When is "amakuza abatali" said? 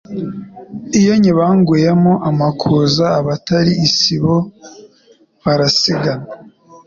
2.29-3.71